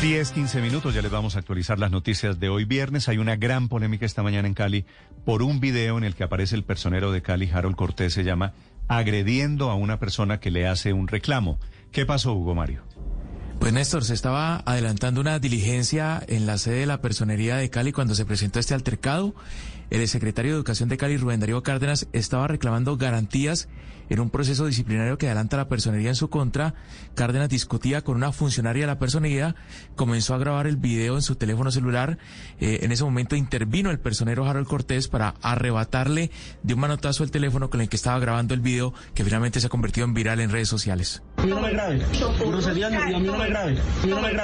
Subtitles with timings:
[0.00, 3.08] 10, 15 minutos, ya les vamos a actualizar las noticias de hoy viernes.
[3.08, 4.84] Hay una gran polémica esta mañana en Cali
[5.24, 8.52] por un video en el que aparece el personero de Cali, Harold Cortés, se llama
[8.86, 11.58] agrediendo a una persona que le hace un reclamo.
[11.90, 12.84] ¿Qué pasó, Hugo Mario?
[13.58, 17.90] Pues Néstor, se estaba adelantando una diligencia en la sede de la Personería de Cali
[17.90, 19.34] cuando se presentó este altercado.
[19.90, 23.68] El secretario de Educación de Cali, Rubén Darío Cárdenas, estaba reclamando garantías
[24.10, 26.74] en un proceso disciplinario que adelanta la personería en su contra.
[27.14, 29.54] Cárdenas discutía con una funcionaria de la personería,
[29.96, 32.18] comenzó a grabar el video en su teléfono celular.
[32.60, 36.30] Eh, en ese momento intervino el personero Harold Cortés para arrebatarle
[36.62, 39.66] de un manotazo el teléfono con el que estaba grabando el video, que finalmente se
[39.66, 41.22] ha convertido en viral en redes sociales.
[41.36, 41.98] A mí no me a mí
[43.26, 43.56] no me.
[43.56, 44.38] A mí no me.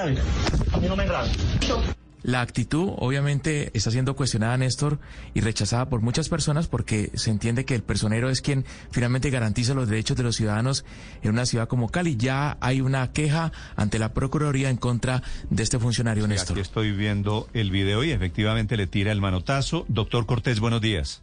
[0.73, 2.04] A mí no me.
[2.25, 4.99] La actitud obviamente está siendo cuestionada, Néstor,
[5.35, 9.75] y rechazada por muchas personas porque se entiende que el personero es quien finalmente garantiza
[9.75, 10.87] los derechos de los ciudadanos
[11.23, 12.17] en una ciudad como Cali.
[12.17, 16.53] Ya hay una queja ante la Procuraduría en contra de este funcionario, Sí, Néstor.
[16.53, 19.85] Aquí estoy viendo el video y efectivamente le tira el manotazo.
[19.89, 21.23] Doctor Cortés, buenos días.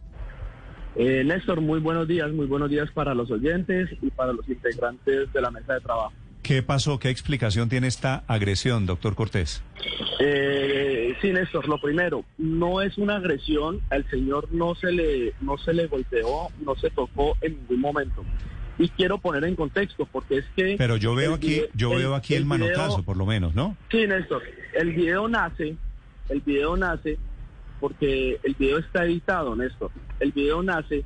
[0.94, 5.32] Eh, Néstor, muy buenos días, muy buenos días para los oyentes y para los integrantes
[5.32, 6.12] de la mesa de trabajo.
[6.42, 6.98] ¿Qué pasó?
[6.98, 9.62] ¿Qué explicación tiene esta agresión, doctor Cortés?
[10.18, 10.71] Eh,
[11.22, 15.72] sí, Néstor, lo primero, no es una agresión, al señor no se le no se
[15.72, 18.22] le golpeó, no se tocó en ningún momento.
[18.78, 22.14] Y quiero poner en contexto porque es que Pero yo veo aquí, video- yo veo
[22.14, 23.76] aquí el, manotazo, por lo menos, ¿no?
[23.90, 24.42] Sí, Néstor,
[24.74, 25.76] el video nace,
[26.28, 27.18] el video nace
[27.80, 29.90] porque el video está editado, Néstor.
[30.20, 31.04] El video nace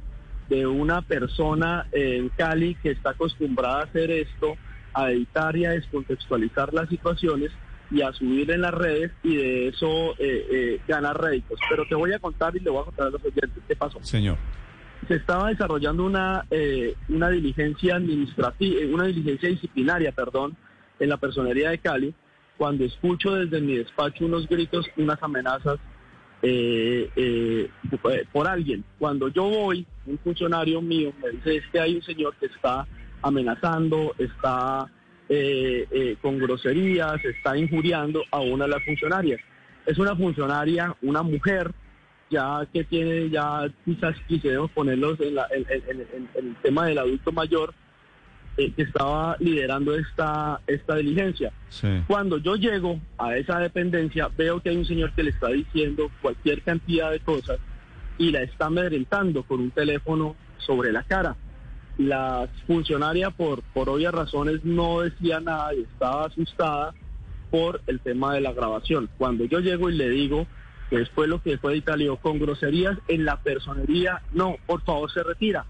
[0.48, 4.56] de una persona en Cali que está acostumbrada a hacer esto,
[4.94, 7.50] a editar y a descontextualizar las situaciones
[7.90, 11.58] y a subir en las redes y de eso eh, eh, ganar réditos.
[11.68, 13.98] Pero te voy a contar y le voy a contar a los oyentes qué pasó
[14.02, 14.36] Señor.
[15.06, 20.56] se estaba desarrollando una eh, una diligencia administrativa, una diligencia disciplinaria, perdón,
[20.98, 22.14] en la personería de Cali,
[22.56, 25.78] cuando escucho desde mi despacho unos gritos, unas amenazas
[26.42, 27.70] eh, eh,
[28.32, 28.84] por alguien.
[28.98, 32.86] Cuando yo voy, un funcionario mío me dice es que hay un señor que está
[33.22, 34.86] amenazando, está
[35.28, 39.40] eh, eh, con groserías, está injuriando a una de las funcionarias.
[39.84, 41.72] Es una funcionaria, una mujer,
[42.30, 46.86] ya que tiene, ya quizás quisiéramos ponerlos en, la- en- en- en- en el tema
[46.86, 47.72] del adulto mayor,
[48.56, 51.52] eh, que estaba liderando esta, esta diligencia.
[51.68, 51.88] Sí.
[52.06, 56.10] Cuando yo llego a esa dependencia, veo que hay un señor que le está diciendo
[56.22, 57.58] cualquier cantidad de cosas
[58.18, 61.36] y la está amedrentando con un teléfono sobre la cara.
[61.98, 66.94] La funcionaria, por, por obvias razones, no decía nada y estaba asustada
[67.50, 69.08] por el tema de la grabación.
[69.16, 70.46] Cuando yo llego y le digo
[70.90, 75.10] que después lo que fue le digo, con groserías en la personería, no, por favor
[75.10, 75.64] se retira.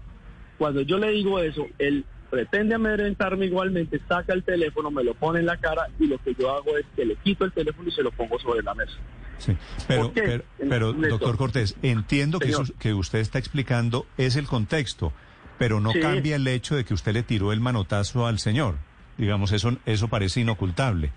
[0.57, 5.39] Cuando yo le digo eso, él pretende amedrentarme igualmente, saca el teléfono, me lo pone
[5.39, 7.91] en la cara y lo que yo hago es que le quito el teléfono y
[7.91, 8.93] se lo pongo sobre la mesa.
[9.37, 9.55] Sí,
[9.87, 10.11] pero,
[10.57, 15.13] pero, doctor Cortés, entiendo que, eso que usted está explicando es el contexto,
[15.57, 15.99] pero no Sí.
[15.99, 18.75] cambia el hecho de que usted le tiró el manotazo al señor.
[19.17, 21.11] Digamos, eso, eso parece inocultable.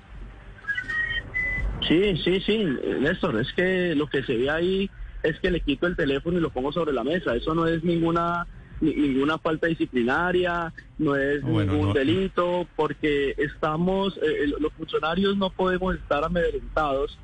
[1.87, 2.65] Sí, sí, sí,
[3.01, 4.91] Néstor, es que lo que se ve ahí
[5.23, 7.35] es que le quito el teléfono y lo pongo sobre la mesa.
[7.35, 8.47] Eso no es ninguna
[8.83, 11.95] ni- ninguna falta disciplinaria, no es Bueno, ningún no.
[11.95, 17.19] delito, porque estamos, eh, eh, los funcionarios no podemos estar amedrentados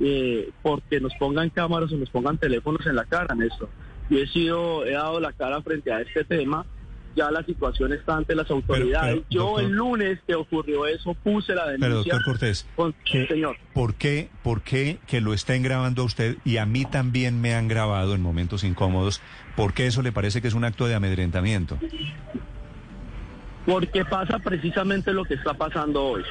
[0.00, 3.68] eh, porque nos pongan cámaras o nos pongan teléfonos en la cara, Néstor.
[4.12, 6.66] Yo he sido, he dado la cara frente a este tema.
[7.16, 9.16] Ya la situación está ante las autoridades.
[9.16, 12.12] pero, Yo doctor- el lunes que ocurrió eso puse la Pero, denuncia.
[12.14, 13.56] doctor Cortés, con- ¿qué- señor.
[13.74, 17.54] ¿por qué, ¿por qué que lo estén grabando a usted y a mí también me
[17.54, 19.22] han grabado en momentos incómodos?
[19.56, 21.78] ¿Por qué eso le parece que es un acto de amedrentamiento?
[23.66, 26.22] Porque pasa precisamente lo que está pasando hoy.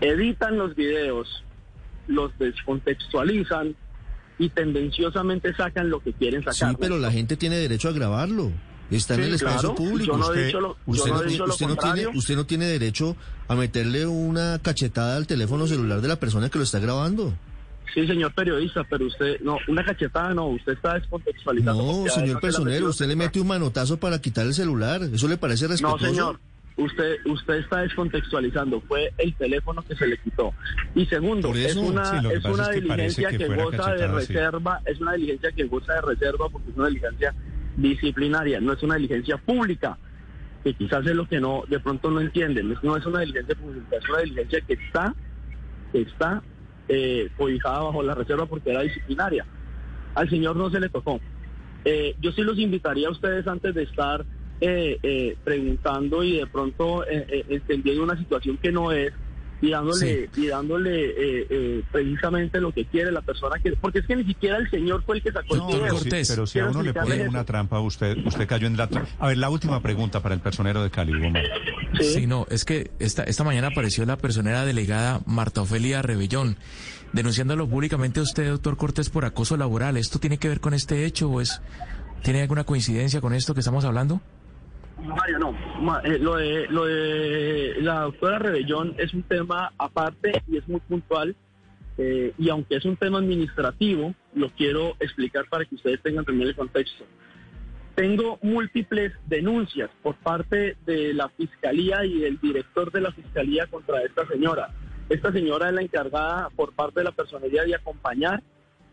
[0.00, 1.44] Editan los videos,
[2.06, 3.74] los descontextualizan
[4.38, 6.76] y tendenciosamente sacan lo que quieren Sí, sacar.
[6.78, 8.52] pero la gente tiene derecho a grabarlo.
[8.90, 9.74] Está en Sí, el espacio claro.
[9.74, 10.12] público.
[10.12, 11.76] Yo no he usted, dicho lo- yo usted no no, he dicho lo usted no
[11.76, 12.18] tiene, contrario.
[12.18, 13.16] usted no tiene derecho
[13.48, 17.34] a meterle una cachetada al teléfono celular de la persona que lo está grabando.
[17.92, 21.82] Sí, señor periodista, pero usted, no, una cachetada no, usted está descontextualizando.
[22.04, 25.02] No, señor personero, usted le mete un manotazo para quitar el celular.
[25.02, 26.04] ¿Eso le parece No, respetuoso?
[26.06, 26.40] señor.
[26.78, 28.80] Usted, usted está descontextualizando.
[28.82, 30.54] Fue el teléfono que se le quitó.
[30.94, 34.32] Y segundo, es una, sí, es una es que parece diligencia que goza de sí.
[34.32, 37.34] reserva, es una diligencia que goza de reserva porque es una diligencia
[37.76, 39.98] disciplinaria, no es una diligencia pública,
[40.62, 42.76] que quizás es lo que no, de pronto no entienden.
[42.82, 45.14] No es una diligencia pública, es una diligencia que está,
[45.92, 46.42] que está
[46.88, 49.44] eh, cobijada bajo la reserva porque era disciplinaria.
[50.14, 51.20] Al señor no se le tocó.
[51.84, 54.24] Eh, yo sí los invitaría a ustedes antes de estar
[54.60, 59.12] eh, eh, preguntando y de pronto eh, eh, entendiendo una situación que no es,
[59.60, 63.72] y dándole, y dándole eh, eh, precisamente lo que quiere la persona que...
[63.72, 65.94] Porque es que ni siquiera el señor fue el que sacó el dinero.
[65.94, 66.30] Cortés.
[66.30, 67.28] Pero si a uno le eso.
[67.28, 69.10] una trampa, usted usted cayó en la trampa.
[69.18, 71.50] A ver, la última pregunta para el personero de Cali, Hugo Mario.
[72.00, 76.56] Sí, no, es que esta, esta mañana apareció la personera delegada Marta Ofelia Rebellón,
[77.12, 79.96] denunciándolo públicamente a usted, doctor Cortés, por acoso laboral.
[79.96, 81.60] ¿Esto tiene que ver con este hecho o es,
[82.22, 84.20] tiene alguna coincidencia con esto que estamos hablando?
[85.04, 86.00] Mario, no.
[86.04, 90.80] Eh, lo, de, lo de la doctora Rebellón es un tema aparte y es muy
[90.80, 91.34] puntual.
[91.98, 96.48] eh, y aunque es un tema administrativo, lo quiero explicar para que ustedes tengan también
[96.48, 97.04] el contexto.
[97.96, 104.00] Tengo múltiples denuncias por parte de la Fiscalía y del director de la Fiscalía contra
[104.02, 104.70] esta señora.
[105.08, 108.40] Esta señora es la encargada por parte de la personería de acompañar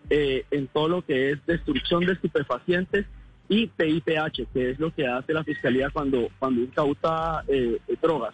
[0.09, 3.05] eh, en todo lo que es destrucción de estupefacientes
[3.49, 8.33] y PIPH, que es lo que hace la Fiscalía cuando, cuando incauta eh, eh, drogas.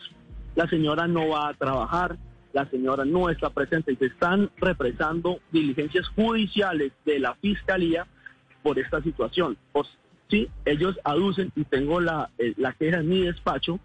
[0.56, 2.18] La señora no va a trabajar,
[2.54, 8.06] la señora no está presente y se están represando diligencias judiciales de la Fiscalía
[8.64, 9.58] por esta situación.
[9.72, 9.86] Por,
[10.30, 13.80] sí, ellos aducen, y tengo la, eh, la queja en mi despacho,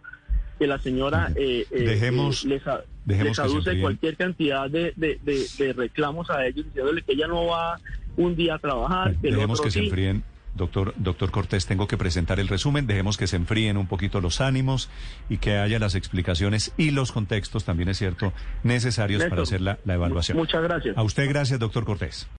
[0.59, 2.63] que la señora eh, eh, Dejemos- les,
[3.05, 7.13] dejemos les se aduce cualquier cantidad de, de- de- de reclamos a ellos, diciéndole que
[7.13, 7.79] ella no va
[8.17, 9.87] un día a trabajar, que el otro que se sí.
[9.87, 10.23] enfríen.
[10.57, 12.87] Doctor, doctor Cortés, tengo que presentar el resumen.
[12.87, 14.89] Dejemos que se enfríen un poquito los ánimos
[15.29, 18.33] y que haya las explicaciones y los contextos, también es cierto,
[18.63, 20.39] necesarios para hacer la, la evaluación.
[20.39, 20.97] Muchas gracias.
[20.97, 22.27] A usted, gracias, doctor Cortés.